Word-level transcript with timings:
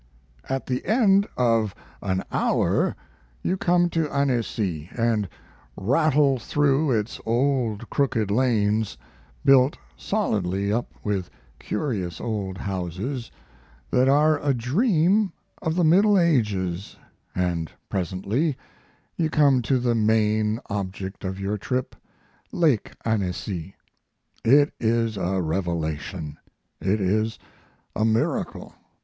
At 0.49 0.65
the 0.65 0.83
end 0.87 1.27
of 1.37 1.75
an 2.01 2.23
hour 2.31 2.95
you 3.43 3.55
come 3.55 3.87
to 3.91 4.09
Annecy 4.09 4.89
and 4.97 5.29
rattle 5.77 6.39
through 6.39 6.89
its 6.89 7.21
old 7.23 7.87
crooked 7.91 8.31
lanes, 8.31 8.97
built 9.45 9.77
solidly 9.95 10.73
up 10.73 10.91
with 11.03 11.29
curious 11.59 12.19
old 12.19 12.57
houses 12.57 13.29
that 13.91 14.09
are 14.09 14.39
a 14.43 14.55
dream 14.55 15.33
of 15.61 15.75
the 15.75 15.83
Middle 15.83 16.17
Ages, 16.17 16.97
and 17.35 17.71
presently 17.87 18.57
you 19.17 19.29
come 19.29 19.61
to 19.61 19.77
the 19.77 19.93
main 19.93 20.59
object 20.67 21.23
of 21.23 21.39
your 21.39 21.59
trip 21.59 21.95
Lake 22.51 22.93
Annecy. 23.05 23.75
It 24.43 24.73
is 24.79 25.15
a 25.15 25.39
revelation. 25.43 26.39
It 26.79 26.99
is 26.99 27.37
a 27.95 28.03
miracle. 28.03 28.73